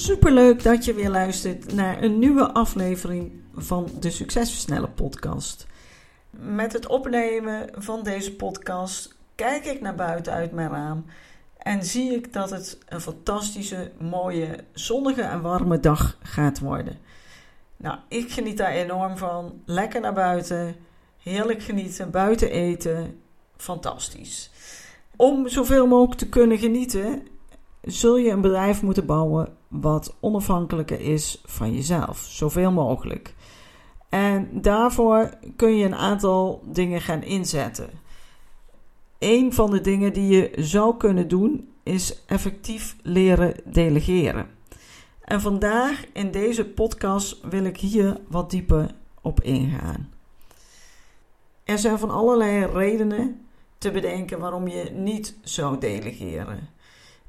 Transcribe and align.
Superleuk 0.00 0.62
dat 0.62 0.84
je 0.84 0.94
weer 0.94 1.10
luistert 1.10 1.72
naar 1.72 2.02
een 2.02 2.18
nieuwe 2.18 2.52
aflevering 2.52 3.32
van 3.54 3.88
de 3.98 4.10
Succesversneller 4.10 4.88
podcast. 4.90 5.66
Met 6.30 6.72
het 6.72 6.86
opnemen 6.86 7.68
van 7.72 8.02
deze 8.02 8.36
podcast 8.36 9.16
kijk 9.34 9.64
ik 9.64 9.80
naar 9.80 9.94
buiten 9.94 10.32
uit 10.32 10.52
mijn 10.52 10.70
raam 10.70 11.04
en 11.58 11.84
zie 11.84 12.14
ik 12.14 12.32
dat 12.32 12.50
het 12.50 12.78
een 12.88 13.00
fantastische, 13.00 13.90
mooie, 13.98 14.64
zonnige 14.72 15.22
en 15.22 15.40
warme 15.40 15.80
dag 15.80 16.18
gaat 16.22 16.58
worden. 16.58 16.98
Nou, 17.76 17.98
ik 18.08 18.32
geniet 18.32 18.56
daar 18.56 18.72
enorm 18.72 19.16
van. 19.16 19.62
Lekker 19.64 20.00
naar 20.00 20.14
buiten, 20.14 20.76
heerlijk 21.22 21.62
genieten, 21.62 22.10
buiten 22.10 22.50
eten, 22.50 23.20
fantastisch. 23.56 24.50
Om 25.16 25.48
zoveel 25.48 25.86
mogelijk 25.86 26.18
te 26.18 26.28
kunnen 26.28 26.58
genieten, 26.58 27.26
zul 27.82 28.16
je 28.16 28.30
een 28.30 28.40
bedrijf 28.40 28.82
moeten 28.82 29.06
bouwen 29.06 29.58
wat 29.70 30.16
onafhankelijker 30.20 31.00
is 31.00 31.42
van 31.44 31.74
jezelf, 31.74 32.18
zoveel 32.18 32.72
mogelijk. 32.72 33.34
En 34.08 34.48
daarvoor 34.52 35.34
kun 35.56 35.76
je 35.76 35.84
een 35.84 35.94
aantal 35.94 36.62
dingen 36.64 37.00
gaan 37.00 37.22
inzetten. 37.22 37.90
Een 39.18 39.52
van 39.52 39.70
de 39.70 39.80
dingen 39.80 40.12
die 40.12 40.28
je 40.28 40.52
zou 40.56 40.96
kunnen 40.96 41.28
doen 41.28 41.68
is 41.82 42.24
effectief 42.26 42.96
leren 43.02 43.54
delegeren. 43.64 44.46
En 45.24 45.40
vandaag 45.40 46.04
in 46.12 46.30
deze 46.30 46.66
podcast 46.66 47.40
wil 47.42 47.64
ik 47.64 47.76
hier 47.76 48.20
wat 48.28 48.50
dieper 48.50 48.94
op 49.20 49.40
ingaan. 49.40 50.10
Er 51.64 51.78
zijn 51.78 51.98
van 51.98 52.10
allerlei 52.10 52.66
redenen 52.66 53.46
te 53.78 53.90
bedenken 53.90 54.38
waarom 54.38 54.68
je 54.68 54.90
niet 54.94 55.36
zou 55.42 55.78
delegeren. 55.78 56.68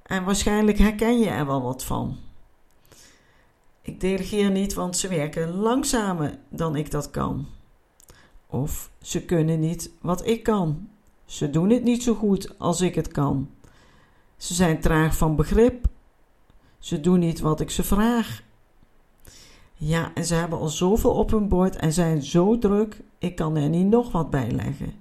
En 0.03 0.23
waarschijnlijk 0.23 0.77
herken 0.77 1.19
je 1.19 1.29
er 1.29 1.45
wel 1.45 1.61
wat 1.61 1.83
van. 1.83 2.17
Ik 3.81 3.99
delegeer 3.99 4.51
niet, 4.51 4.73
want 4.73 4.97
ze 4.97 5.07
werken 5.07 5.55
langzamer 5.55 6.37
dan 6.49 6.75
ik 6.75 6.91
dat 6.91 7.09
kan. 7.09 7.47
Of 8.47 8.91
ze 9.01 9.25
kunnen 9.25 9.59
niet 9.59 9.91
wat 10.01 10.27
ik 10.27 10.43
kan. 10.43 10.89
Ze 11.25 11.49
doen 11.49 11.69
het 11.69 11.83
niet 11.83 12.03
zo 12.03 12.13
goed 12.13 12.59
als 12.59 12.81
ik 12.81 12.95
het 12.95 13.07
kan. 13.07 13.49
Ze 14.37 14.53
zijn 14.53 14.79
traag 14.79 15.17
van 15.17 15.35
begrip. 15.35 15.85
Ze 16.79 16.99
doen 16.99 17.19
niet 17.19 17.39
wat 17.39 17.59
ik 17.59 17.69
ze 17.69 17.83
vraag. 17.83 18.43
Ja, 19.73 20.11
en 20.13 20.25
ze 20.25 20.35
hebben 20.35 20.59
al 20.59 20.69
zoveel 20.69 21.11
op 21.13 21.31
hun 21.31 21.47
bord 21.47 21.75
en 21.75 21.93
zijn 21.93 22.23
zo 22.23 22.57
druk, 22.57 23.01
ik 23.17 23.35
kan 23.35 23.55
er 23.55 23.69
niet 23.69 23.87
nog 23.87 24.11
wat 24.11 24.29
bij 24.29 24.51
leggen. 24.51 24.93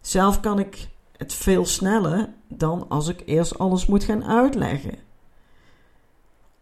Zelf 0.00 0.40
kan 0.40 0.58
ik 0.58 0.88
het 1.16 1.34
veel 1.34 1.66
sneller 1.66 2.28
dan 2.48 2.88
als 2.88 3.08
ik 3.08 3.22
eerst 3.26 3.58
alles 3.58 3.86
moet 3.86 4.04
gaan 4.04 4.24
uitleggen. 4.24 5.07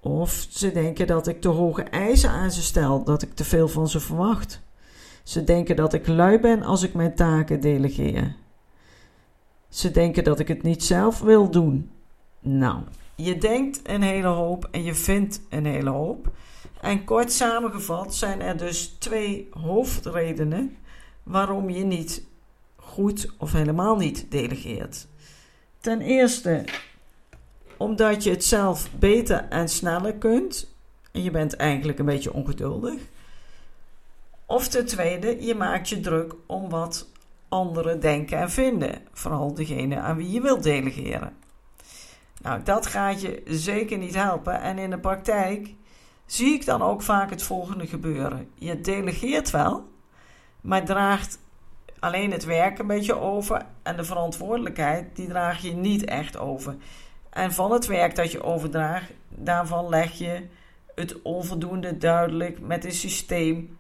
Of 0.01 0.47
ze 0.51 0.73
denken 0.73 1.07
dat 1.07 1.27
ik 1.27 1.41
te 1.41 1.49
hoge 1.49 1.83
eisen 1.83 2.31
aan 2.31 2.51
ze 2.51 2.63
stel, 2.63 3.05
dat 3.05 3.23
ik 3.23 3.35
te 3.35 3.45
veel 3.45 3.69
van 3.69 3.89
ze 3.89 4.01
verwacht. 4.01 4.63
Ze 5.23 5.45
denken 5.45 5.77
dat 5.77 5.93
ik 5.93 6.07
lui 6.07 6.41
ben 6.41 6.63
als 6.63 6.83
ik 6.83 6.95
mijn 6.95 7.15
taken 7.15 7.61
delegeer. 7.61 8.37
Ze 9.69 9.91
denken 9.91 10.25
dat 10.25 10.39
ik 10.39 10.49
het 10.49 10.63
niet 10.63 10.85
zelf 10.85 11.21
wil 11.21 11.51
doen. 11.51 11.91
Nou, 12.41 12.83
je 13.15 13.39
denkt 13.39 13.81
een 13.83 14.03
hele 14.03 14.27
hoop 14.27 14.69
en 14.71 14.85
je 14.85 14.95
vindt 14.95 15.41
een 15.51 15.67
hele 15.67 15.91
hoop. 15.91 16.31
En 16.81 17.05
kort 17.05 17.33
samengevat 17.33 18.15
zijn 18.15 18.41
er 18.41 18.57
dus 18.57 18.87
twee 18.99 19.49
hoofdredenen 19.51 20.77
waarom 21.23 21.71
je 21.71 21.85
niet 21.85 22.27
goed 22.77 23.33
of 23.39 23.53
helemaal 23.53 23.97
niet 23.97 24.31
delegeert. 24.31 25.07
Ten 25.81 26.01
eerste 26.01 26.65
omdat 27.77 28.23
je 28.23 28.31
het 28.31 28.45
zelf 28.45 28.91
beter 28.99 29.47
en 29.49 29.69
sneller 29.69 30.15
kunt. 30.15 30.75
En 31.13 31.23
je 31.23 31.31
bent 31.31 31.57
eigenlijk 31.57 31.99
een 31.99 32.05
beetje 32.05 32.33
ongeduldig. 32.33 33.01
Of 34.47 34.69
ten 34.69 34.87
tweede, 34.87 35.45
je 35.45 35.55
maakt 35.55 35.89
je 35.89 36.01
druk 36.01 36.35
om 36.47 36.69
wat 36.69 37.09
anderen 37.49 38.01
denken 38.01 38.39
en 38.39 38.51
vinden. 38.51 39.03
Vooral 39.13 39.55
degene 39.55 40.01
aan 40.01 40.17
wie 40.17 40.31
je 40.31 40.41
wilt 40.41 40.63
delegeren. 40.63 41.37
Nou, 42.43 42.63
dat 42.63 42.87
gaat 42.87 43.21
je 43.21 43.43
zeker 43.45 43.99
niet 43.99 44.15
helpen. 44.15 44.61
En 44.61 44.79
in 44.79 44.91
de 44.91 44.99
praktijk 44.99 45.75
zie 46.27 46.55
ik 46.55 46.65
dan 46.65 46.83
ook 46.83 47.03
vaak 47.03 47.31
het 47.31 47.43
volgende 47.43 47.87
gebeuren. 47.87 48.49
Je 48.55 48.81
delegeert 48.81 49.51
wel, 49.51 49.89
maar 50.61 50.85
draagt 50.85 51.39
alleen 51.99 52.33
het 52.33 52.45
werk 52.45 52.79
een 52.79 52.87
beetje 52.87 53.15
over. 53.15 53.67
En 53.83 53.97
de 53.97 54.05
verantwoordelijkheid, 54.05 55.17
die 55.17 55.29
draag 55.29 55.63
je 55.63 55.73
niet 55.73 56.05
echt 56.05 56.39
over. 56.39 56.77
En 57.37 57.53
van 57.53 57.73
het 57.73 57.87
werk 57.87 58.15
dat 58.15 58.33
je 58.33 58.43
overdraagt, 58.43 59.13
daarvan 59.29 59.89
leg 59.89 60.13
je 60.13 60.47
het 60.95 61.23
onvoldoende 61.23 61.99
duidelijk 61.99 62.61
met 62.61 62.85
een 62.85 62.93
systeem 62.93 63.79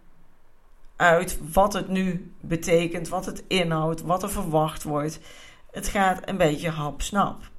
uit 0.97 1.39
wat 1.53 1.73
het 1.73 1.89
nu 1.89 2.33
betekent, 2.41 3.09
wat 3.09 3.27
het 3.27 3.45
inhoudt, 3.47 4.03
wat 4.03 4.23
er 4.23 4.31
verwacht 4.31 4.83
wordt. 4.83 5.21
Het 5.71 5.89
gaat 5.89 6.29
een 6.29 6.37
beetje 6.37 6.71
hap-snap. 6.71 7.51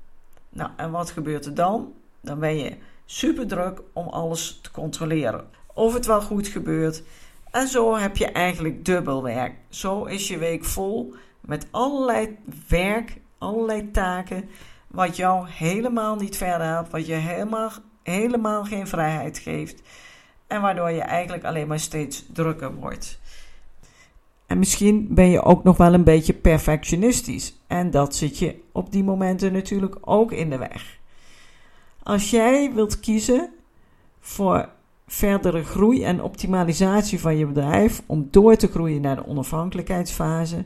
Nou, 0.50 0.70
en 0.76 0.92
wat 0.92 1.12
gebeurt 1.12 1.46
er 1.46 1.54
dan? 1.54 1.94
Dan 2.22 2.40
ben 2.40 2.58
je 2.58 2.78
super 3.06 3.48
druk 3.48 3.82
om 3.94 4.08
alles 4.08 4.60
te 4.62 4.72
controleren. 4.72 5.48
Of 5.74 5.94
het 5.94 6.06
wel 6.06 6.22
goed 6.22 6.48
gebeurt. 6.48 7.04
En 7.52 7.68
zo 7.68 7.96
heb 7.96 8.18
je 8.18 8.26
eigenlijk 8.26 8.86
dubbel 8.86 9.24
werk. 9.24 9.56
Zo 9.70 10.04
is 10.04 10.28
je 10.28 10.38
week 10.38 10.66
vol 10.66 11.14
met 11.42 11.68
allerlei 11.72 12.38
werk, 12.68 13.18
allerlei 13.38 13.92
taken 13.92 14.50
wat 14.88 15.16
jou 15.16 15.48
helemaal 15.50 16.16
niet 16.16 16.38
verder 16.38 16.68
helpt, 16.68 16.92
wat 16.92 17.06
je 17.06 17.14
helemaal, 17.14 17.72
helemaal 18.04 18.64
geen 18.64 18.88
vrijheid 18.88 19.38
geeft 19.38 19.82
en 20.48 20.62
waardoor 20.62 20.92
je 20.92 21.02
eigenlijk 21.02 21.44
alleen 21.44 21.68
maar 21.68 21.80
steeds 21.80 22.26
drukker 22.34 22.76
wordt. 22.76 23.20
En 24.46 24.60
misschien 24.60 25.08
ben 25.10 25.30
je 25.30 25.44
ook 25.44 25.64
nog 25.64 25.78
wel 25.78 25.94
een 25.94 26.04
beetje 26.04 26.34
perfectionistisch 26.34 27.58
en 27.68 27.92
dat 27.92 28.16
zit 28.16 28.40
je 28.40 28.62
op 28.72 28.92
die 28.92 29.04
momenten 29.04 29.54
natuurlijk 29.54 29.96
ook 30.02 30.32
in 30.32 30.50
de 30.50 30.58
weg. 30.58 30.98
Als 32.04 32.30
jij 32.30 32.72
wilt 32.74 33.00
kiezen 33.00 33.50
voor 34.20 34.70
verdere 35.08 35.64
groei 35.64 36.04
en 36.04 36.22
optimalisatie 36.22 37.20
van 37.20 37.38
je 37.38 37.46
bedrijf 37.46 38.04
om 38.06 38.28
door 38.32 38.56
te 38.56 38.68
groeien 38.68 39.02
naar 39.02 39.16
de 39.16 39.28
onafhankelijkheidsfase, 39.28 40.66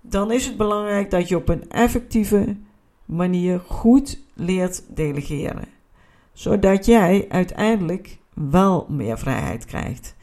dan 0.00 0.32
is 0.32 0.46
het 0.46 0.56
belangrijk 0.56 1.10
dat 1.10 1.28
je 1.28 1.36
op 1.36 1.48
een 1.48 1.70
effectieve, 1.70 2.56
manier 3.04 3.60
goed 3.60 4.18
leert 4.34 4.82
delegeren. 4.88 5.68
Zodat 6.32 6.86
jij 6.86 7.26
uiteindelijk 7.28 8.18
wel 8.34 8.86
meer 8.88 9.18
vrijheid 9.18 9.64
krijgt. 9.64 10.14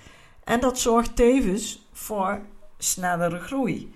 En 0.44 0.60
dat 0.60 0.80
zorgt 0.80 1.16
tevens 1.16 1.88
voor 1.92 2.42
snellere 2.78 3.40
groei. 3.40 3.94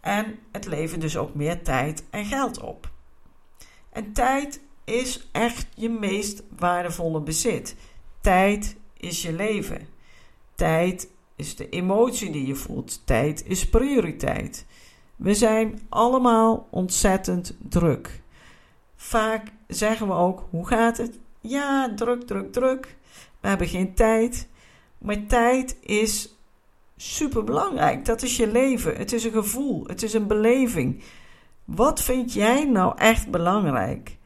En 0.00 0.38
het 0.52 0.66
levert 0.66 1.00
dus 1.00 1.16
ook 1.16 1.34
meer 1.34 1.62
tijd 1.62 2.04
en 2.10 2.24
geld 2.24 2.60
op. 2.60 2.90
En 3.90 4.12
tijd 4.12 4.60
is 4.84 5.28
echt 5.32 5.66
je 5.74 5.88
meest 5.88 6.42
waardevolle 6.56 7.20
bezit. 7.20 7.76
Tijd 8.20 8.76
is 8.96 9.22
je 9.22 9.32
leven. 9.32 9.88
Tijd 10.54 11.08
is 11.36 11.56
de 11.56 11.68
emotie 11.68 12.30
die 12.30 12.46
je 12.46 12.54
voelt. 12.54 13.06
Tijd 13.06 13.46
is 13.46 13.68
prioriteit. 13.68 14.66
We 15.18 15.34
zijn 15.34 15.80
allemaal 15.88 16.66
ontzettend 16.70 17.56
druk. 17.68 18.20
Vaak 18.96 19.52
zeggen 19.66 20.06
we 20.06 20.12
ook: 20.12 20.46
hoe 20.50 20.66
gaat 20.66 20.96
het? 20.96 21.18
Ja, 21.40 21.94
druk, 21.94 22.22
druk, 22.22 22.52
druk. 22.52 22.96
We 23.40 23.48
hebben 23.48 23.68
geen 23.68 23.94
tijd. 23.94 24.48
Maar 24.98 25.26
tijd 25.26 25.76
is 25.80 26.36
super 26.96 27.44
belangrijk. 27.44 28.04
Dat 28.04 28.22
is 28.22 28.36
je 28.36 28.46
leven. 28.46 28.96
Het 28.96 29.12
is 29.12 29.24
een 29.24 29.32
gevoel. 29.32 29.84
Het 29.86 30.02
is 30.02 30.12
een 30.12 30.26
beleving. 30.26 31.02
Wat 31.64 32.02
vind 32.02 32.32
jij 32.32 32.64
nou 32.64 32.98
echt 32.98 33.30
belangrijk? 33.30 34.16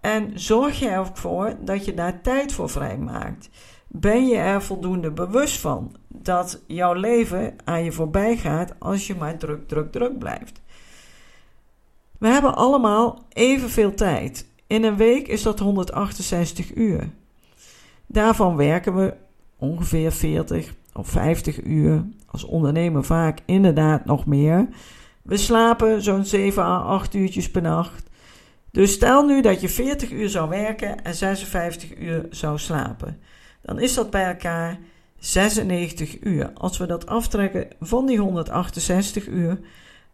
En 0.00 0.30
zorg 0.34 0.78
je 0.78 0.88
ervoor 0.88 1.56
dat 1.60 1.84
je 1.84 1.94
daar 1.94 2.20
tijd 2.20 2.52
voor 2.52 2.70
vrijmaakt. 2.70 3.48
Ben 3.96 4.26
je 4.26 4.36
er 4.36 4.62
voldoende 4.62 5.10
bewust 5.10 5.60
van 5.60 5.96
dat 6.08 6.62
jouw 6.66 6.92
leven 6.92 7.54
aan 7.64 7.84
je 7.84 7.92
voorbij 7.92 8.36
gaat 8.36 8.74
als 8.78 9.06
je 9.06 9.14
maar 9.14 9.36
druk, 9.36 9.68
druk, 9.68 9.92
druk 9.92 10.18
blijft? 10.18 10.60
We 12.18 12.28
hebben 12.28 12.54
allemaal 12.54 13.24
evenveel 13.28 13.94
tijd. 13.94 14.46
In 14.66 14.84
een 14.84 14.96
week 14.96 15.28
is 15.28 15.42
dat 15.42 15.58
168 15.58 16.74
uur. 16.74 17.10
Daarvan 18.06 18.56
werken 18.56 18.94
we 18.94 19.14
ongeveer 19.58 20.12
40 20.12 20.74
of 20.92 21.08
50 21.08 21.62
uur. 21.62 22.04
Als 22.26 22.44
ondernemer 22.44 23.04
vaak 23.04 23.38
inderdaad 23.44 24.04
nog 24.04 24.26
meer. 24.26 24.68
We 25.22 25.36
slapen 25.36 26.02
zo'n 26.02 26.24
7 26.24 26.62
à 26.62 26.78
8 26.78 27.14
uurtjes 27.14 27.50
per 27.50 27.62
nacht. 27.62 28.10
Dus 28.70 28.92
stel 28.92 29.26
nu 29.26 29.42
dat 29.42 29.60
je 29.60 29.68
40 29.68 30.10
uur 30.10 30.28
zou 30.28 30.48
werken 30.48 31.04
en 31.04 31.14
56 31.14 31.96
uur 31.96 32.26
zou 32.30 32.58
slapen. 32.58 33.18
Dan 33.64 33.80
is 33.80 33.94
dat 33.94 34.10
bij 34.10 34.26
elkaar 34.26 34.78
96 35.18 36.20
uur. 36.20 36.52
Als 36.52 36.78
we 36.78 36.86
dat 36.86 37.06
aftrekken 37.06 37.68
van 37.80 38.06
die 38.06 38.18
168 38.18 39.26
uur, 39.26 39.58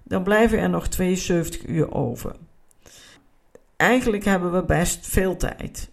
dan 0.02 0.23
blijven 0.23 0.58
er 0.58 0.70
nog 0.70 0.88
72 0.88 1.67
uur 1.67 1.93
over. 1.94 2.37
Eigenlijk 3.76 4.25
hebben 4.25 4.52
we 4.52 4.64
best 4.64 5.06
veel 5.06 5.37
tijd. 5.37 5.91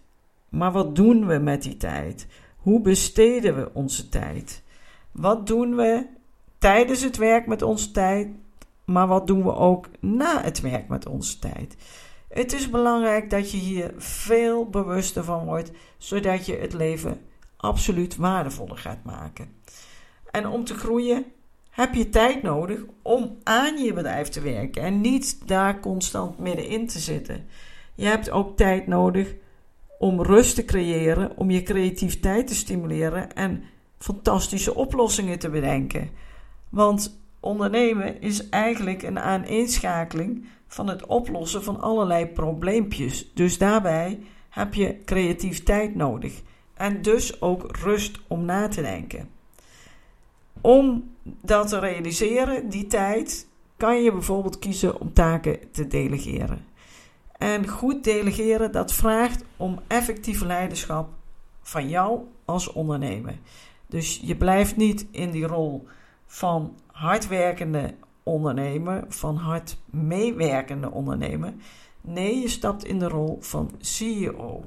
Maar 0.48 0.72
wat 0.72 0.96
doen 0.96 1.26
we 1.26 1.38
met 1.38 1.62
die 1.62 1.76
tijd? 1.76 2.26
Hoe 2.56 2.80
besteden 2.80 3.56
we 3.56 3.70
onze 3.72 4.08
tijd? 4.08 4.62
Wat 5.12 5.46
doen 5.46 5.76
we 5.76 6.06
tijdens 6.58 7.02
het 7.02 7.16
werk 7.16 7.46
met 7.46 7.62
onze 7.62 7.90
tijd, 7.90 8.28
maar 8.84 9.06
wat 9.06 9.26
doen 9.26 9.42
we 9.42 9.54
ook 9.54 9.86
na 10.00 10.42
het 10.42 10.60
werk 10.60 10.88
met 10.88 11.06
onze 11.06 11.38
tijd? 11.38 11.76
Het 12.28 12.52
is 12.52 12.70
belangrijk 12.70 13.30
dat 13.30 13.50
je 13.50 13.56
hier 13.56 13.94
veel 13.96 14.68
bewuster 14.68 15.24
van 15.24 15.44
wordt, 15.44 15.70
zodat 15.96 16.46
je 16.46 16.56
het 16.56 16.72
leven 16.72 17.20
absoluut 17.58 18.16
waardevoller 18.16 18.78
gaat 18.78 19.04
maken. 19.04 19.52
En 20.30 20.48
om 20.48 20.64
te 20.64 20.74
groeien 20.74 21.24
heb 21.70 21.94
je 21.94 22.08
tijd 22.08 22.42
nodig 22.42 22.80
om 23.02 23.36
aan 23.42 23.78
je 23.78 23.92
bedrijf 23.92 24.28
te 24.28 24.40
werken 24.40 24.82
en 24.82 25.00
niet 25.00 25.48
daar 25.48 25.80
constant 25.80 26.38
middenin 26.38 26.86
te 26.86 26.98
zitten. 26.98 27.46
Je 27.94 28.04
hebt 28.04 28.30
ook 28.30 28.56
tijd 28.56 28.86
nodig 28.86 29.34
om 29.98 30.22
rust 30.22 30.54
te 30.54 30.64
creëren, 30.64 31.36
om 31.36 31.50
je 31.50 31.62
creativiteit 31.62 32.46
te 32.46 32.54
stimuleren 32.54 33.34
en 33.34 33.62
fantastische 33.98 34.74
oplossingen 34.74 35.38
te 35.38 35.50
bedenken. 35.50 36.10
Want 36.68 37.20
ondernemen 37.40 38.20
is 38.20 38.48
eigenlijk 38.48 39.02
een 39.02 39.18
aaneenschakeling 39.18 40.46
van 40.66 40.88
het 40.88 41.06
oplossen 41.06 41.62
van 41.62 41.80
allerlei 41.80 42.26
probleempjes. 42.26 43.34
Dus 43.34 43.58
daarbij 43.58 44.18
heb 44.48 44.74
je 44.74 45.04
creativiteit 45.04 45.94
nodig 45.94 46.42
en 46.78 47.02
dus 47.02 47.40
ook 47.40 47.76
rust 47.76 48.18
om 48.26 48.44
na 48.44 48.68
te 48.68 48.82
denken. 48.82 49.30
Om 50.60 51.10
dat 51.22 51.68
te 51.68 51.78
realiseren, 51.78 52.68
die 52.68 52.86
tijd, 52.86 53.46
kan 53.76 54.02
je 54.02 54.12
bijvoorbeeld 54.12 54.58
kiezen 54.58 55.00
om 55.00 55.12
taken 55.12 55.70
te 55.70 55.86
delegeren. 55.86 56.64
En 57.38 57.68
goed 57.68 58.04
delegeren, 58.04 58.72
dat 58.72 58.92
vraagt 58.92 59.44
om 59.56 59.78
effectief 59.86 60.42
leiderschap 60.42 61.08
van 61.62 61.88
jou 61.88 62.20
als 62.44 62.72
ondernemer. 62.72 63.38
Dus 63.86 64.20
je 64.22 64.36
blijft 64.36 64.76
niet 64.76 65.06
in 65.10 65.30
die 65.30 65.46
rol 65.46 65.86
van 66.26 66.76
hardwerkende 66.86 67.94
ondernemer, 68.22 69.04
van 69.08 69.36
hard 69.36 69.76
meewerkende 69.90 70.90
ondernemer. 70.90 71.54
Nee, 72.00 72.38
je 72.40 72.48
stapt 72.48 72.84
in 72.84 72.98
de 72.98 73.08
rol 73.08 73.38
van 73.40 73.70
CEO. 73.78 74.64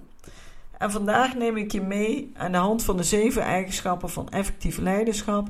En 0.82 0.92
vandaag 0.92 1.36
neem 1.36 1.58
ik 1.58 1.72
je 1.72 1.82
mee 1.82 2.32
aan 2.34 2.52
de 2.52 2.58
hand 2.58 2.84
van 2.84 2.98
de 2.98 3.04
zeven 3.04 3.42
eigenschappen 3.42 4.10
van 4.10 4.30
effectief 4.30 4.78
leiderschap, 4.78 5.48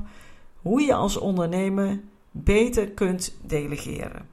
hoe 0.61 0.81
je 0.81 0.93
als 0.93 1.17
ondernemer 1.17 1.99
beter 2.31 2.89
kunt 2.89 3.35
delegeren. 3.41 4.27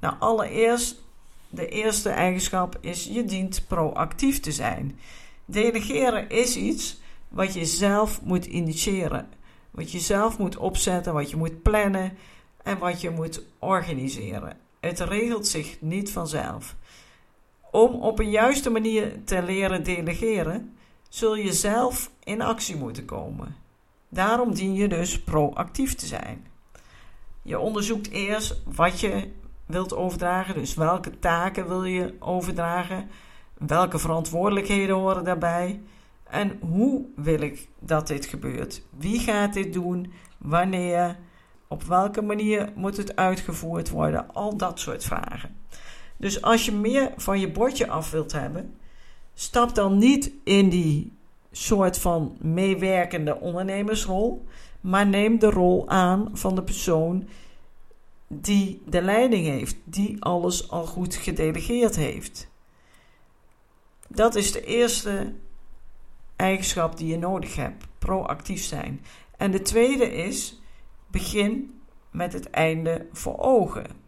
Nou, 0.00 0.14
allereerst, 0.18 1.02
de 1.48 1.68
eerste 1.68 2.08
eigenschap 2.08 2.78
is 2.80 3.04
je 3.04 3.24
dient 3.24 3.64
proactief 3.68 4.40
te 4.40 4.52
zijn. 4.52 4.98
Delegeren 5.44 6.28
is 6.28 6.56
iets 6.56 7.00
wat 7.28 7.54
je 7.54 7.64
zelf 7.64 8.22
moet 8.22 8.44
initiëren, 8.44 9.28
wat 9.70 9.90
je 9.90 10.00
zelf 10.00 10.38
moet 10.38 10.56
opzetten, 10.56 11.12
wat 11.12 11.30
je 11.30 11.36
moet 11.36 11.62
plannen 11.62 12.16
en 12.62 12.78
wat 12.78 13.00
je 13.00 13.10
moet 13.10 13.42
organiseren. 13.58 14.56
Het 14.80 15.00
regelt 15.00 15.46
zich 15.46 15.76
niet 15.80 16.10
vanzelf. 16.10 16.76
Om 17.72 17.94
op 17.94 18.18
een 18.18 18.30
juiste 18.30 18.70
manier 18.70 19.24
te 19.24 19.42
leren 19.42 19.84
delegeren, 19.84 20.76
zul 21.08 21.36
je 21.36 21.52
zelf 21.52 22.10
in 22.24 22.42
actie 22.42 22.76
moeten 22.76 23.04
komen. 23.04 23.56
Daarom 24.08 24.54
dien 24.54 24.74
je 24.74 24.88
dus 24.88 25.22
proactief 25.22 25.94
te 25.94 26.06
zijn. 26.06 26.46
Je 27.42 27.58
onderzoekt 27.58 28.10
eerst 28.10 28.62
wat 28.64 29.00
je 29.00 29.30
wilt 29.66 29.94
overdragen, 29.94 30.54
dus 30.54 30.74
welke 30.74 31.18
taken 31.18 31.68
wil 31.68 31.84
je 31.84 32.14
overdragen, 32.18 33.10
welke 33.58 33.98
verantwoordelijkheden 33.98 34.96
horen 34.96 35.24
daarbij 35.24 35.80
en 36.24 36.58
hoe 36.60 37.04
wil 37.16 37.40
ik 37.40 37.68
dat 37.78 38.06
dit 38.06 38.26
gebeurt. 38.26 38.82
Wie 38.98 39.20
gaat 39.20 39.52
dit 39.52 39.72
doen, 39.72 40.12
wanneer, 40.38 41.16
op 41.68 41.82
welke 41.82 42.22
manier 42.22 42.72
moet 42.74 42.96
het 42.96 43.16
uitgevoerd 43.16 43.90
worden, 43.90 44.34
al 44.34 44.56
dat 44.56 44.80
soort 44.80 45.04
vragen. 45.04 45.56
Dus 46.22 46.42
als 46.42 46.64
je 46.64 46.72
meer 46.72 47.12
van 47.16 47.40
je 47.40 47.50
bordje 47.50 47.88
af 47.88 48.10
wilt 48.10 48.32
hebben, 48.32 48.74
stap 49.34 49.74
dan 49.74 49.98
niet 49.98 50.32
in 50.44 50.68
die 50.68 51.12
soort 51.52 51.98
van 51.98 52.36
meewerkende 52.40 53.40
ondernemersrol, 53.40 54.44
maar 54.80 55.06
neem 55.06 55.38
de 55.38 55.50
rol 55.50 55.88
aan 55.88 56.30
van 56.32 56.54
de 56.54 56.62
persoon 56.62 57.28
die 58.28 58.82
de 58.86 59.02
leiding 59.02 59.46
heeft, 59.46 59.76
die 59.84 60.24
alles 60.24 60.70
al 60.70 60.86
goed 60.86 61.14
gedelegeerd 61.14 61.96
heeft. 61.96 62.48
Dat 64.08 64.34
is 64.34 64.52
de 64.52 64.64
eerste 64.64 65.32
eigenschap 66.36 66.96
die 66.96 67.06
je 67.06 67.18
nodig 67.18 67.56
hebt: 67.56 67.86
proactief 67.98 68.62
zijn. 68.62 69.04
En 69.36 69.50
de 69.50 69.62
tweede 69.62 70.12
is: 70.14 70.60
begin 71.06 71.80
met 72.10 72.32
het 72.32 72.50
einde 72.50 73.06
voor 73.12 73.38
ogen. 73.38 74.01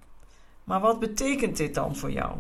Maar 0.64 0.80
wat 0.80 1.00
betekent 1.00 1.56
dit 1.56 1.74
dan 1.74 1.96
voor 1.96 2.10
jou? 2.10 2.36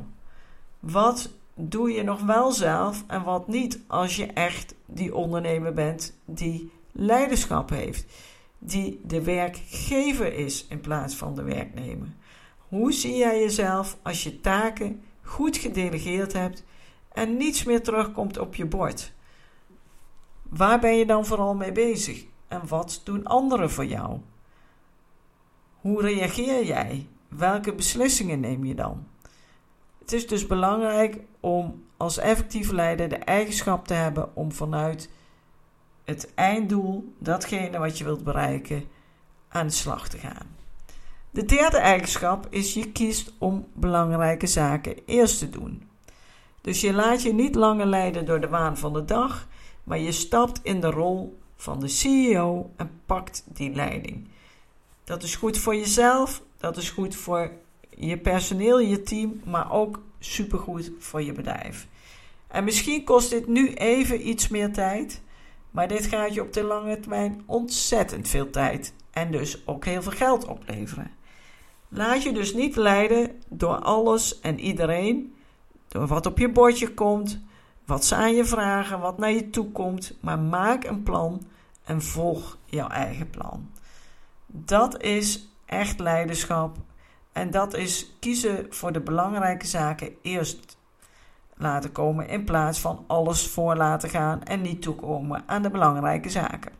Wat 0.80 1.30
doe 1.54 1.92
je 1.92 2.02
nog 2.02 2.22
wel 2.22 2.52
zelf 2.52 3.04
en 3.06 3.22
wat 3.22 3.48
niet 3.48 3.80
als 3.86 4.16
je 4.16 4.26
echt 4.26 4.74
die 4.86 5.14
ondernemer 5.14 5.72
bent 5.72 6.18
die 6.24 6.72
leiderschap 6.92 7.70
heeft, 7.70 8.04
die 8.58 9.00
de 9.04 9.22
werkgever 9.22 10.34
is 10.34 10.66
in 10.68 10.80
plaats 10.80 11.14
van 11.14 11.34
de 11.34 11.42
werknemer? 11.42 12.08
Hoe 12.68 12.92
zie 12.92 13.16
jij 13.16 13.40
jezelf 13.40 13.96
als 14.02 14.22
je 14.22 14.40
taken 14.40 15.02
goed 15.22 15.56
gedelegeerd 15.56 16.32
hebt 16.32 16.64
en 17.12 17.36
niets 17.36 17.64
meer 17.64 17.82
terugkomt 17.82 18.38
op 18.38 18.54
je 18.54 18.66
bord? 18.66 19.12
Waar 20.42 20.80
ben 20.80 20.96
je 20.96 21.06
dan 21.06 21.26
vooral 21.26 21.54
mee 21.54 21.72
bezig 21.72 22.24
en 22.48 22.68
wat 22.68 23.00
doen 23.04 23.24
anderen 23.24 23.70
voor 23.70 23.86
jou? 23.86 24.18
Hoe 25.80 26.00
reageer 26.00 26.64
jij 26.64 27.06
welke 27.36 27.74
beslissingen 27.74 28.40
neem 28.40 28.64
je 28.64 28.74
dan? 28.74 29.06
Het 29.98 30.12
is 30.12 30.26
dus 30.26 30.46
belangrijk 30.46 31.20
om 31.40 31.84
als 31.96 32.18
effectieve 32.18 32.74
leider 32.74 33.08
de 33.08 33.16
eigenschap 33.16 33.86
te 33.86 33.94
hebben 33.94 34.36
om 34.36 34.52
vanuit 34.52 35.10
het 36.04 36.34
einddoel, 36.34 37.14
datgene 37.18 37.78
wat 37.78 37.98
je 37.98 38.04
wilt 38.04 38.24
bereiken, 38.24 38.84
aan 39.48 39.66
de 39.66 39.72
slag 39.72 40.08
te 40.08 40.18
gaan. 40.18 40.56
De 41.30 41.44
derde 41.44 41.76
eigenschap 41.78 42.46
is 42.50 42.74
je 42.74 42.92
kiest 42.92 43.32
om 43.38 43.66
belangrijke 43.72 44.46
zaken 44.46 44.96
eerst 45.06 45.38
te 45.38 45.50
doen. 45.50 45.88
Dus 46.60 46.80
je 46.80 46.92
laat 46.92 47.22
je 47.22 47.32
niet 47.32 47.54
langer 47.54 47.86
leiden 47.86 48.26
door 48.26 48.40
de 48.40 48.48
waan 48.48 48.76
van 48.76 48.92
de 48.92 49.04
dag, 49.04 49.48
maar 49.84 49.98
je 49.98 50.12
stapt 50.12 50.60
in 50.62 50.80
de 50.80 50.90
rol 50.90 51.38
van 51.56 51.80
de 51.80 51.88
CEO 51.88 52.70
en 52.76 52.90
pakt 53.06 53.44
die 53.46 53.74
leiding. 53.74 54.28
Dat 55.04 55.22
is 55.22 55.36
goed 55.36 55.58
voor 55.58 55.76
jezelf, 55.76 56.42
dat 56.64 56.76
is 56.76 56.90
goed 56.90 57.14
voor 57.16 57.50
je 57.90 58.18
personeel, 58.18 58.80
je 58.80 59.02
team, 59.02 59.40
maar 59.44 59.72
ook 59.72 60.02
supergoed 60.18 60.92
voor 60.98 61.22
je 61.22 61.32
bedrijf. 61.32 61.86
En 62.48 62.64
misschien 62.64 63.04
kost 63.04 63.30
dit 63.30 63.46
nu 63.46 63.72
even 63.74 64.28
iets 64.28 64.48
meer 64.48 64.72
tijd, 64.72 65.22
maar 65.70 65.88
dit 65.88 66.06
gaat 66.06 66.34
je 66.34 66.42
op 66.42 66.52
de 66.52 66.62
lange 66.62 67.00
termijn 67.00 67.42
ontzettend 67.46 68.28
veel 68.28 68.50
tijd 68.50 68.94
en 69.10 69.30
dus 69.30 69.66
ook 69.66 69.84
heel 69.84 70.02
veel 70.02 70.12
geld 70.12 70.44
opleveren. 70.44 71.10
Laat 71.88 72.22
je 72.22 72.32
dus 72.32 72.54
niet 72.54 72.76
leiden 72.76 73.30
door 73.48 73.78
alles 73.78 74.40
en 74.40 74.60
iedereen, 74.60 75.34
door 75.88 76.06
wat 76.06 76.26
op 76.26 76.38
je 76.38 76.50
bordje 76.50 76.94
komt, 76.94 77.40
wat 77.86 78.04
ze 78.04 78.14
aan 78.14 78.34
je 78.34 78.44
vragen, 78.44 79.00
wat 79.00 79.18
naar 79.18 79.32
je 79.32 79.50
toe 79.50 79.70
komt, 79.70 80.16
maar 80.20 80.38
maak 80.38 80.84
een 80.84 81.02
plan 81.02 81.46
en 81.84 82.02
volg 82.02 82.58
jouw 82.64 82.88
eigen 82.88 83.30
plan. 83.30 83.70
Dat 84.46 85.02
is 85.02 85.53
echt 85.66 85.98
leiderschap. 85.98 86.76
En 87.32 87.50
dat 87.50 87.74
is 87.74 88.16
kiezen 88.20 88.66
voor 88.70 88.92
de 88.92 89.00
belangrijke 89.00 89.66
zaken 89.66 90.16
eerst 90.22 90.76
laten 91.56 91.92
komen 91.92 92.28
in 92.28 92.44
plaats 92.44 92.80
van 92.80 93.04
alles 93.06 93.46
voor 93.46 93.76
laten 93.76 94.08
gaan 94.08 94.42
en 94.42 94.60
niet 94.60 94.82
toekomen 94.82 95.42
aan 95.46 95.62
de 95.62 95.70
belangrijke 95.70 96.30
zaken. 96.30 96.72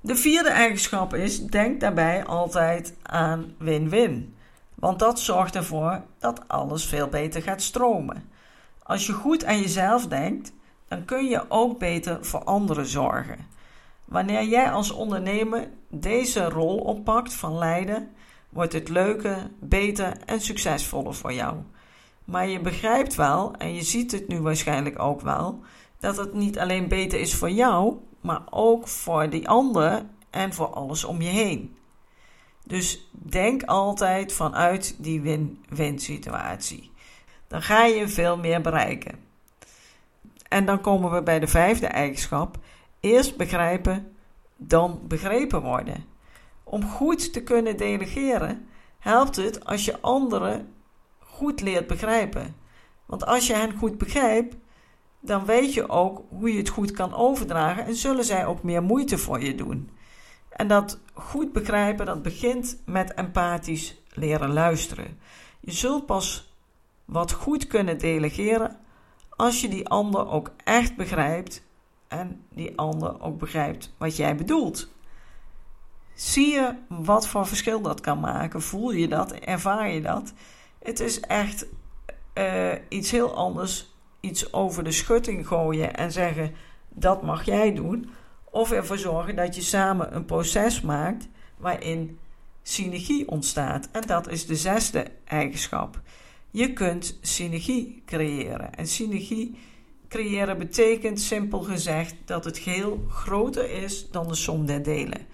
De 0.00 0.16
vierde 0.16 0.50
eigenschap 0.50 1.14
is: 1.14 1.46
denk 1.46 1.80
daarbij 1.80 2.24
altijd 2.24 2.94
aan 3.02 3.54
win-win. 3.58 4.36
Want 4.74 4.98
dat 4.98 5.20
zorgt 5.20 5.54
ervoor 5.54 6.02
dat 6.18 6.48
alles 6.48 6.84
veel 6.84 7.08
beter 7.08 7.42
gaat 7.42 7.62
stromen. 7.62 8.28
Als 8.82 9.06
je 9.06 9.12
goed 9.12 9.44
aan 9.44 9.60
jezelf 9.60 10.06
denkt, 10.06 10.52
dan 10.88 11.04
kun 11.04 11.24
je 11.24 11.44
ook 11.48 11.78
beter 11.78 12.24
voor 12.24 12.44
anderen 12.44 12.86
zorgen. 12.86 13.46
Wanneer 14.04 14.44
jij 14.44 14.70
als 14.70 14.90
ondernemer 14.90 15.68
deze 15.88 16.48
rol 16.48 16.76
oppakt 16.76 17.34
van 17.34 17.58
leiden, 17.58 18.08
wordt 18.48 18.72
het 18.72 18.88
leuker, 18.88 19.50
beter 19.60 20.16
en 20.26 20.40
succesvoller 20.40 21.14
voor 21.14 21.32
jou. 21.32 21.56
Maar 22.24 22.48
je 22.48 22.60
begrijpt 22.60 23.14
wel, 23.14 23.54
en 23.54 23.74
je 23.74 23.82
ziet 23.82 24.12
het 24.12 24.28
nu 24.28 24.40
waarschijnlijk 24.40 24.98
ook 24.98 25.20
wel, 25.20 25.60
dat 25.98 26.16
het 26.16 26.34
niet 26.34 26.58
alleen 26.58 26.88
beter 26.88 27.20
is 27.20 27.34
voor 27.34 27.50
jou, 27.50 27.96
maar 28.20 28.42
ook 28.50 28.88
voor 28.88 29.30
die 29.30 29.48
ander 29.48 30.06
en 30.30 30.52
voor 30.52 30.66
alles 30.66 31.04
om 31.04 31.20
je 31.20 31.28
heen. 31.28 31.76
Dus 32.66 33.08
denk 33.12 33.62
altijd 33.62 34.32
vanuit 34.32 34.96
die 34.98 35.20
win-win 35.20 35.98
situatie. 35.98 36.90
Dan 37.48 37.62
ga 37.62 37.84
je 37.84 38.08
veel 38.08 38.36
meer 38.36 38.60
bereiken. 38.60 39.18
En 40.48 40.66
dan 40.66 40.80
komen 40.80 41.10
we 41.10 41.22
bij 41.22 41.38
de 41.38 41.46
vijfde 41.46 41.86
eigenschap. 41.86 42.58
Eerst 43.04 43.36
begrijpen, 43.36 44.16
dan 44.56 45.00
begrepen 45.08 45.62
worden. 45.62 46.04
Om 46.62 46.84
goed 46.84 47.32
te 47.32 47.42
kunnen 47.42 47.76
delegeren 47.76 48.68
helpt 48.98 49.36
het 49.36 49.64
als 49.64 49.84
je 49.84 50.00
anderen 50.00 50.74
goed 51.18 51.60
leert 51.60 51.86
begrijpen. 51.86 52.56
Want 53.06 53.26
als 53.26 53.46
je 53.46 53.54
hen 53.54 53.76
goed 53.78 53.98
begrijpt, 53.98 54.56
dan 55.20 55.44
weet 55.44 55.74
je 55.74 55.88
ook 55.88 56.22
hoe 56.28 56.52
je 56.52 56.58
het 56.58 56.68
goed 56.68 56.90
kan 56.90 57.14
overdragen 57.14 57.84
en 57.84 57.94
zullen 57.94 58.24
zij 58.24 58.46
ook 58.46 58.62
meer 58.62 58.82
moeite 58.82 59.18
voor 59.18 59.40
je 59.40 59.54
doen. 59.54 59.90
En 60.48 60.68
dat 60.68 61.00
goed 61.14 61.52
begrijpen, 61.52 62.06
dat 62.06 62.22
begint 62.22 62.82
met 62.86 63.14
empathisch 63.14 64.02
leren 64.08 64.52
luisteren. 64.52 65.18
Je 65.60 65.72
zult 65.72 66.06
pas 66.06 66.54
wat 67.04 67.32
goed 67.32 67.66
kunnen 67.66 67.98
delegeren 67.98 68.78
als 69.30 69.60
je 69.60 69.68
die 69.68 69.88
ander 69.88 70.28
ook 70.28 70.50
echt 70.64 70.96
begrijpt 70.96 71.62
en 72.08 72.44
die 72.48 72.78
ander 72.78 73.20
ook 73.20 73.38
begrijpt 73.38 73.94
wat 73.98 74.16
jij 74.16 74.36
bedoelt. 74.36 74.88
Zie 76.14 76.48
je 76.48 76.74
wat 76.88 77.28
voor 77.28 77.46
verschil 77.46 77.80
dat 77.80 78.00
kan 78.00 78.20
maken? 78.20 78.62
Voel 78.62 78.90
je 78.90 79.08
dat? 79.08 79.32
Ervaar 79.32 79.90
je 79.90 80.00
dat? 80.00 80.32
Het 80.78 81.00
is 81.00 81.20
echt 81.20 81.66
uh, 82.34 82.72
iets 82.88 83.10
heel 83.10 83.34
anders. 83.34 83.92
Iets 84.20 84.52
over 84.52 84.84
de 84.84 84.92
schutting 84.92 85.46
gooien 85.46 85.94
en 85.94 86.12
zeggen: 86.12 86.54
dat 86.88 87.22
mag 87.22 87.44
jij 87.44 87.74
doen. 87.74 88.10
Of 88.50 88.72
ervoor 88.72 88.98
zorgen 88.98 89.36
dat 89.36 89.54
je 89.54 89.62
samen 89.62 90.14
een 90.14 90.24
proces 90.24 90.80
maakt 90.80 91.28
waarin 91.56 92.18
synergie 92.62 93.28
ontstaat. 93.28 93.88
En 93.92 94.02
dat 94.06 94.28
is 94.28 94.46
de 94.46 94.56
zesde 94.56 95.06
eigenschap. 95.24 96.00
Je 96.50 96.72
kunt 96.72 97.18
synergie 97.20 98.02
creëren. 98.06 98.74
En 98.74 98.86
synergie 98.86 99.58
creëren 100.08 100.58
betekent 100.58 101.20
simpel 101.20 101.60
gezegd 101.60 102.14
dat 102.24 102.44
het 102.44 102.58
geheel 102.58 103.04
groter 103.08 103.70
is 103.70 104.10
dan 104.10 104.28
de 104.28 104.34
som 104.34 104.66
der 104.66 104.82
delen. 104.82 105.26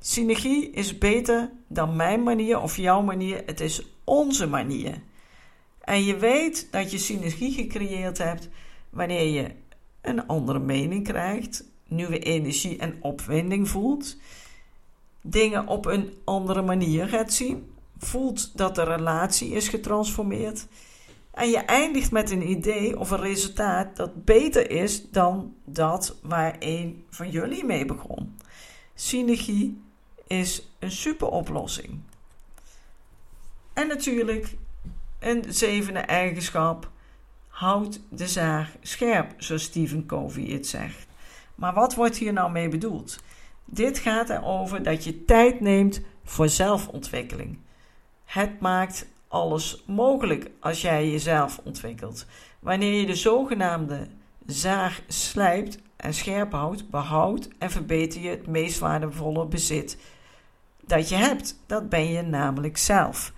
Synergie 0.00 0.70
is 0.70 0.98
beter 0.98 1.50
dan 1.68 1.96
mijn 1.96 2.22
manier 2.22 2.60
of 2.60 2.76
jouw 2.76 3.02
manier. 3.02 3.42
Het 3.46 3.60
is 3.60 3.82
onze 4.04 4.46
manier. 4.46 5.00
En 5.80 6.04
je 6.04 6.16
weet 6.16 6.68
dat 6.70 6.90
je 6.90 6.98
synergie 6.98 7.52
gecreëerd 7.52 8.18
hebt 8.18 8.48
wanneer 8.90 9.26
je 9.26 9.50
een 10.00 10.26
andere 10.26 10.58
mening 10.58 11.04
krijgt, 11.04 11.64
nieuwe 11.88 12.18
energie 12.18 12.78
en 12.78 12.96
opwinding 13.00 13.68
voelt, 13.68 14.16
dingen 15.20 15.66
op 15.66 15.86
een 15.86 16.12
andere 16.24 16.62
manier 16.62 17.08
gaat 17.08 17.32
zien, 17.32 17.70
voelt 17.98 18.58
dat 18.58 18.74
de 18.74 18.82
relatie 18.82 19.50
is 19.50 19.68
getransformeerd 19.68 20.66
en 21.36 21.50
je 21.50 21.58
eindigt 21.58 22.10
met 22.10 22.30
een 22.30 22.50
idee 22.50 22.98
of 22.98 23.10
een 23.10 23.20
resultaat 23.20 23.96
dat 23.96 24.24
beter 24.24 24.70
is 24.70 25.10
dan 25.10 25.54
dat 25.64 26.16
waar 26.22 26.56
een 26.58 27.04
van 27.10 27.30
jullie 27.30 27.64
mee 27.64 27.84
begon. 27.84 28.36
Synergie 28.94 29.80
is 30.26 30.68
een 30.78 30.90
super 30.90 31.28
oplossing. 31.28 32.00
En 33.72 33.88
natuurlijk 33.88 34.56
een 35.18 35.44
zevende 35.48 35.98
eigenschap. 35.98 36.90
Houd 37.48 38.00
de 38.08 38.28
zaag 38.28 38.70
scherp, 38.80 39.34
zoals 39.36 39.62
Stephen 39.62 40.06
Covey 40.06 40.44
het 40.44 40.66
zegt. 40.66 41.06
Maar 41.54 41.74
wat 41.74 41.94
wordt 41.94 42.16
hier 42.16 42.32
nou 42.32 42.50
mee 42.50 42.68
bedoeld? 42.68 43.22
Dit 43.64 43.98
gaat 43.98 44.30
erover 44.30 44.82
dat 44.82 45.04
je 45.04 45.24
tijd 45.24 45.60
neemt 45.60 46.00
voor 46.24 46.48
zelfontwikkeling. 46.48 47.58
Het 48.24 48.60
maakt 48.60 49.06
alles 49.36 49.82
mogelijk 49.86 50.50
als 50.60 50.80
jij 50.80 51.10
jezelf 51.10 51.60
ontwikkelt. 51.64 52.26
Wanneer 52.58 53.00
je 53.00 53.06
de 53.06 53.14
zogenaamde 53.14 54.06
zaag 54.46 55.02
slijpt 55.08 55.78
en 55.96 56.14
scherp 56.14 56.52
houdt, 56.52 56.90
behoudt 56.90 57.48
en 57.58 57.70
verbeter 57.70 58.20
je 58.20 58.28
het 58.28 58.46
meest 58.46 58.78
waardevolle 58.78 59.46
bezit 59.46 59.98
dat 60.86 61.08
je 61.08 61.14
hebt. 61.14 61.62
Dat 61.66 61.88
ben 61.88 62.08
je 62.08 62.22
namelijk 62.22 62.76
zelf. 62.76 63.32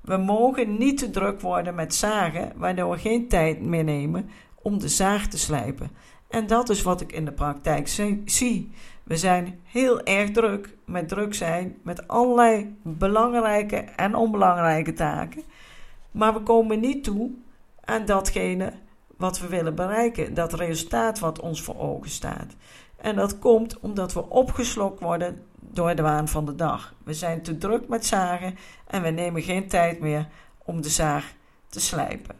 We 0.00 0.16
mogen 0.16 0.78
niet 0.78 0.98
te 0.98 1.10
druk 1.10 1.40
worden 1.40 1.74
met 1.74 1.94
zagen, 1.94 2.52
waardoor 2.56 2.90
we 2.90 2.98
geen 2.98 3.28
tijd 3.28 3.60
meer 3.60 3.84
nemen 3.84 4.30
om 4.62 4.78
de 4.78 4.88
zaag 4.88 5.26
te 5.26 5.38
slijpen. 5.38 5.90
En 6.28 6.46
dat 6.46 6.68
is 6.68 6.82
wat 6.82 7.00
ik 7.00 7.12
in 7.12 7.24
de 7.24 7.32
praktijk 7.32 7.88
zie. 8.24 8.72
We 9.04 9.16
zijn 9.16 9.60
heel 9.64 10.02
erg 10.02 10.30
druk 10.30 10.76
met 10.84 11.08
druk 11.08 11.34
zijn, 11.34 11.76
met 11.82 12.08
allerlei 12.08 12.76
belangrijke 12.82 13.76
en 13.76 14.14
onbelangrijke 14.14 14.92
taken. 14.92 15.42
Maar 16.10 16.34
we 16.34 16.40
komen 16.40 16.80
niet 16.80 17.04
toe 17.04 17.30
aan 17.84 18.04
datgene 18.04 18.72
wat 19.16 19.38
we 19.38 19.46
willen 19.46 19.74
bereiken, 19.74 20.34
dat 20.34 20.52
resultaat 20.52 21.18
wat 21.18 21.40
ons 21.40 21.62
voor 21.62 21.78
ogen 21.78 22.10
staat. 22.10 22.54
En 22.96 23.16
dat 23.16 23.38
komt 23.38 23.80
omdat 23.80 24.12
we 24.12 24.30
opgeslokt 24.30 25.00
worden 25.00 25.42
door 25.60 25.94
de 25.94 26.02
waan 26.02 26.28
van 26.28 26.44
de 26.44 26.54
dag. 26.54 26.94
We 27.04 27.14
zijn 27.14 27.42
te 27.42 27.58
druk 27.58 27.88
met 27.88 28.06
zagen 28.06 28.56
en 28.86 29.02
we 29.02 29.08
nemen 29.10 29.42
geen 29.42 29.68
tijd 29.68 30.00
meer 30.00 30.28
om 30.64 30.82
de 30.82 30.88
zaag 30.88 31.32
te 31.68 31.80
slijpen. 31.80 32.36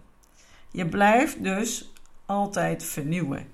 Je 0.70 0.86
blijft 0.86 1.42
dus 1.42 1.92
altijd 2.26 2.84
vernieuwen. 2.84 3.46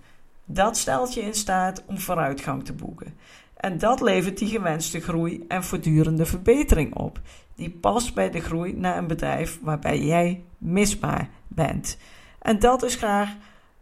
Dat 0.53 0.77
stelt 0.77 1.15
je 1.15 1.21
in 1.21 1.35
staat 1.35 1.83
om 1.87 1.99
vooruitgang 1.99 2.65
te 2.65 2.73
boeken. 2.73 3.15
En 3.57 3.79
dat 3.79 4.01
levert 4.01 4.39
die 4.39 4.49
gewenste 4.49 5.01
groei 5.01 5.45
en 5.49 5.65
voortdurende 5.65 6.27
verbetering 6.27 6.95
op. 6.95 7.21
Die 7.55 7.71
past 7.71 8.15
bij 8.15 8.31
de 8.31 8.41
groei 8.41 8.73
naar 8.73 8.99
een 8.99 9.07
bedrijf 9.07 9.59
waarbij 9.63 9.99
jij 9.99 10.45
misbaar 10.59 11.29
bent. 11.49 11.99
En 12.39 12.59
dat 12.59 12.83
is 12.83 12.95
graag 12.95 13.31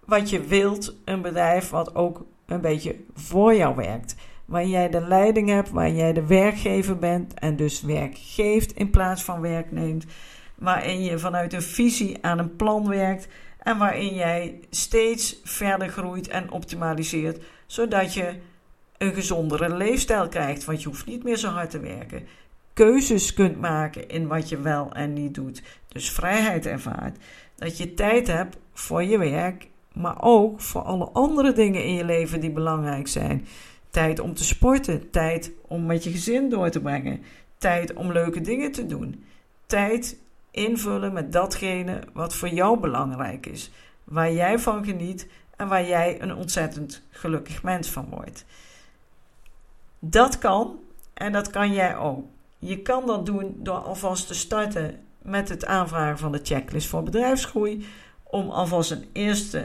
wat 0.04 0.30
je 0.30 0.40
wilt: 0.40 0.96
een 1.04 1.22
bedrijf 1.22 1.70
wat 1.70 1.94
ook 1.94 2.24
een 2.46 2.60
beetje 2.60 2.96
voor 3.14 3.54
jou 3.54 3.76
werkt 3.76 4.14
waar 4.48 4.66
jij 4.66 4.88
de 4.88 5.00
leiding 5.00 5.48
hebt, 5.48 5.70
waar 5.70 5.90
jij 5.90 6.12
de 6.12 6.26
werkgever 6.26 6.98
bent 6.98 7.34
en 7.34 7.56
dus 7.56 7.82
werk 7.82 8.18
geeft 8.18 8.72
in 8.72 8.90
plaats 8.90 9.24
van 9.24 9.40
werk 9.40 9.72
neemt, 9.72 10.06
waarin 10.54 11.02
je 11.02 11.18
vanuit 11.18 11.52
een 11.52 11.62
visie 11.62 12.18
aan 12.20 12.38
een 12.38 12.56
plan 12.56 12.88
werkt 12.88 13.28
en 13.68 13.78
waarin 13.78 14.14
jij 14.14 14.60
steeds 14.70 15.40
verder 15.44 15.88
groeit 15.88 16.28
en 16.28 16.50
optimaliseert, 16.50 17.44
zodat 17.66 18.14
je 18.14 18.34
een 18.98 19.14
gezondere 19.14 19.76
leefstijl 19.76 20.28
krijgt, 20.28 20.64
want 20.64 20.82
je 20.82 20.88
hoeft 20.88 21.06
niet 21.06 21.24
meer 21.24 21.36
zo 21.36 21.48
hard 21.48 21.70
te 21.70 21.80
werken. 21.80 22.26
Keuzes 22.72 23.34
kunt 23.34 23.60
maken 23.60 24.08
in 24.08 24.26
wat 24.26 24.48
je 24.48 24.60
wel 24.60 24.92
en 24.92 25.12
niet 25.12 25.34
doet. 25.34 25.62
Dus 25.88 26.10
vrijheid 26.10 26.66
ervaart. 26.66 27.16
Dat 27.56 27.78
je 27.78 27.94
tijd 27.94 28.26
hebt 28.26 28.56
voor 28.72 29.02
je 29.02 29.18
werk, 29.18 29.68
maar 29.92 30.22
ook 30.22 30.60
voor 30.60 30.82
alle 30.82 31.08
andere 31.12 31.52
dingen 31.52 31.84
in 31.84 31.94
je 31.94 32.04
leven 32.04 32.40
die 32.40 32.50
belangrijk 32.50 33.08
zijn. 33.08 33.46
Tijd 33.90 34.20
om 34.20 34.34
te 34.34 34.44
sporten, 34.44 35.10
tijd 35.10 35.52
om 35.66 35.86
met 35.86 36.04
je 36.04 36.10
gezin 36.10 36.48
door 36.48 36.70
te 36.70 36.80
brengen, 36.80 37.22
tijd 37.58 37.92
om 37.92 38.12
leuke 38.12 38.40
dingen 38.40 38.72
te 38.72 38.86
doen, 38.86 39.24
tijd 39.66 40.18
invullen 40.50 41.12
met 41.12 41.32
datgene 41.32 42.00
wat 42.12 42.34
voor 42.34 42.48
jou 42.48 42.80
belangrijk 42.80 43.46
is, 43.46 43.70
waar 44.04 44.32
jij 44.32 44.58
van 44.58 44.84
geniet 44.84 45.28
en 45.56 45.68
waar 45.68 45.86
jij 45.86 46.22
een 46.22 46.34
ontzettend 46.34 47.02
gelukkig 47.10 47.62
mens 47.62 47.88
van 47.88 48.06
wordt. 48.10 48.44
Dat 49.98 50.38
kan 50.38 50.78
en 51.14 51.32
dat 51.32 51.50
kan 51.50 51.72
jij 51.72 51.96
ook. 51.96 52.24
Je 52.58 52.78
kan 52.78 53.06
dat 53.06 53.26
doen 53.26 53.56
door 53.58 53.78
alvast 53.78 54.26
te 54.26 54.34
starten 54.34 55.00
met 55.22 55.48
het 55.48 55.66
aanvragen 55.66 56.18
van 56.18 56.32
de 56.32 56.40
checklist 56.42 56.88
voor 56.88 57.02
bedrijfsgroei, 57.02 57.86
om 58.22 58.50
alvast 58.50 58.90
een 58.90 59.04
eerste 59.12 59.64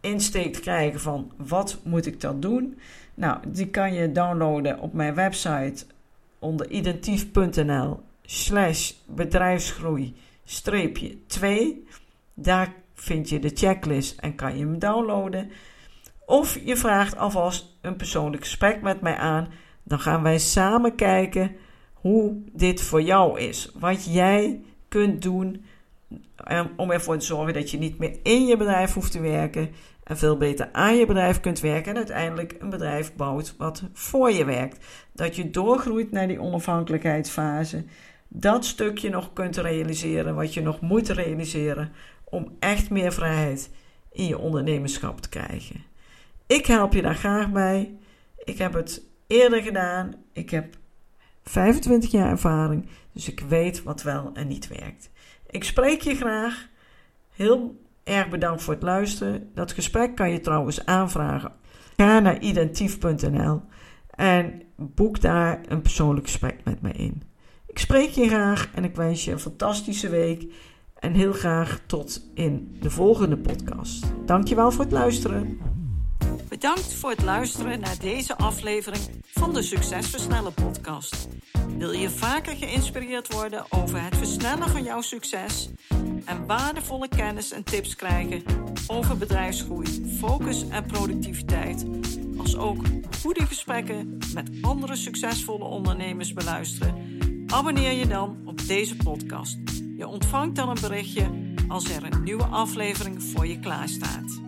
insteek 0.00 0.52
te 0.52 0.60
krijgen 0.60 1.00
van 1.00 1.32
wat 1.36 1.78
moet 1.82 2.06
ik 2.06 2.20
dan 2.20 2.40
doen. 2.40 2.78
Nou, 3.14 3.38
die 3.48 3.68
kan 3.68 3.94
je 3.94 4.12
downloaden 4.12 4.78
op 4.78 4.92
mijn 4.92 5.14
website 5.14 5.86
onder 6.38 6.70
identief.nl 6.70 8.00
slash 8.30 8.92
bedrijfsgroei 9.06 10.14
2. 11.26 11.86
Daar 12.34 12.74
vind 12.94 13.28
je 13.28 13.38
de 13.38 13.50
checklist 13.54 14.18
en 14.20 14.34
kan 14.34 14.58
je 14.58 14.64
hem 14.64 14.78
downloaden. 14.78 15.50
Of 16.26 16.58
je 16.64 16.76
vraagt 16.76 17.16
alvast 17.16 17.78
een 17.80 17.96
persoonlijk 17.96 18.42
gesprek 18.42 18.82
met 18.82 19.00
mij 19.00 19.16
aan. 19.16 19.48
Dan 19.82 20.00
gaan 20.00 20.22
wij 20.22 20.38
samen 20.38 20.94
kijken 20.94 21.56
hoe 21.94 22.42
dit 22.52 22.82
voor 22.82 23.02
jou 23.02 23.40
is. 23.40 23.70
Wat 23.74 24.04
jij 24.04 24.60
kunt 24.88 25.22
doen 25.22 25.64
om 26.76 26.90
ervoor 26.90 27.18
te 27.18 27.26
zorgen 27.26 27.54
dat 27.54 27.70
je 27.70 27.78
niet 27.78 27.98
meer 27.98 28.18
in 28.22 28.46
je 28.46 28.56
bedrijf 28.56 28.94
hoeft 28.94 29.12
te 29.12 29.20
werken 29.20 29.70
en 30.04 30.18
veel 30.18 30.36
beter 30.36 30.68
aan 30.72 30.96
je 30.96 31.06
bedrijf 31.06 31.40
kunt 31.40 31.60
werken 31.60 31.90
en 31.90 31.96
uiteindelijk 31.96 32.56
een 32.58 32.70
bedrijf 32.70 33.14
bouwt 33.14 33.54
wat 33.58 33.82
voor 33.92 34.30
je 34.30 34.44
werkt. 34.44 34.86
Dat 35.12 35.36
je 35.36 35.50
doorgroeit 35.50 36.10
naar 36.10 36.28
die 36.28 36.40
onafhankelijkheidsfase. 36.40 37.84
Dat 38.28 38.64
stukje 38.64 39.10
nog 39.10 39.32
kunt 39.32 39.56
realiseren 39.56 40.34
wat 40.34 40.54
je 40.54 40.60
nog 40.60 40.80
moet 40.80 41.08
realiseren 41.08 41.92
om 42.24 42.56
echt 42.58 42.90
meer 42.90 43.12
vrijheid 43.12 43.70
in 44.12 44.26
je 44.26 44.38
ondernemerschap 44.38 45.20
te 45.20 45.28
krijgen. 45.28 45.84
Ik 46.46 46.66
help 46.66 46.92
je 46.92 47.02
daar 47.02 47.14
graag 47.14 47.50
bij. 47.50 47.94
Ik 48.44 48.58
heb 48.58 48.72
het 48.72 49.02
eerder 49.26 49.62
gedaan. 49.62 50.14
Ik 50.32 50.50
heb 50.50 50.76
25 51.42 52.10
jaar 52.10 52.30
ervaring, 52.30 52.88
dus 53.12 53.28
ik 53.28 53.40
weet 53.40 53.82
wat 53.82 54.02
wel 54.02 54.30
en 54.34 54.48
niet 54.48 54.68
werkt. 54.68 55.10
Ik 55.46 55.64
spreek 55.64 56.00
je 56.00 56.14
graag. 56.14 56.68
Heel 57.34 57.80
erg 58.04 58.28
bedankt 58.28 58.62
voor 58.62 58.74
het 58.74 58.82
luisteren. 58.82 59.50
Dat 59.54 59.72
gesprek 59.72 60.16
kan 60.16 60.30
je 60.30 60.40
trouwens 60.40 60.86
aanvragen. 60.86 61.52
Ga 61.96 62.20
naar 62.20 62.38
identief.nl 62.38 63.62
en 64.10 64.62
boek 64.76 65.20
daar 65.20 65.60
een 65.68 65.82
persoonlijk 65.82 66.26
gesprek 66.26 66.60
met 66.64 66.82
me 66.82 66.92
in. 66.92 67.27
Ik 67.78 67.84
spreek 67.84 68.10
je 68.10 68.28
graag 68.28 68.68
en 68.74 68.84
ik 68.84 68.96
wens 68.96 69.24
je 69.24 69.30
een 69.30 69.40
fantastische 69.40 70.08
week. 70.08 70.52
En 70.98 71.12
heel 71.12 71.32
graag 71.32 71.80
tot 71.86 72.22
in 72.34 72.76
de 72.80 72.90
volgende 72.90 73.36
podcast. 73.36 74.04
Dankjewel 74.26 74.70
voor 74.70 74.84
het 74.84 74.92
luisteren. 74.92 75.60
Bedankt 76.48 76.94
voor 76.94 77.10
het 77.10 77.22
luisteren 77.22 77.80
naar 77.80 77.98
deze 78.00 78.36
aflevering 78.36 79.02
van 79.24 79.54
de 79.54 79.62
Succesversnellen 79.62 80.54
podcast. 80.54 81.28
Wil 81.76 81.92
je 81.92 82.10
vaker 82.10 82.56
geïnspireerd 82.56 83.32
worden 83.32 83.64
over 83.70 84.02
het 84.02 84.16
versnellen 84.16 84.68
van 84.68 84.82
jouw 84.82 85.00
succes 85.00 85.70
en 86.24 86.46
waardevolle 86.46 87.08
kennis 87.08 87.52
en 87.52 87.64
tips 87.64 87.96
krijgen 87.96 88.42
over 88.86 89.18
bedrijfsgroei, 89.18 90.16
focus 90.18 90.68
en 90.68 90.86
productiviteit, 90.86 91.84
als 92.38 92.56
ook 92.56 92.84
goede 93.20 93.46
gesprekken 93.46 94.18
met 94.34 94.50
andere 94.60 94.96
succesvolle 94.96 95.64
ondernemers 95.64 96.32
beluisteren? 96.32 97.07
Abonneer 97.52 97.92
je 97.92 98.06
dan 98.06 98.36
op 98.44 98.66
deze 98.66 98.96
podcast. 98.96 99.58
Je 99.96 100.06
ontvangt 100.06 100.56
dan 100.56 100.68
een 100.68 100.80
berichtje 100.80 101.54
als 101.68 101.90
er 101.90 102.04
een 102.04 102.22
nieuwe 102.22 102.44
aflevering 102.44 103.22
voor 103.22 103.46
je 103.46 103.58
klaarstaat. 103.58 104.40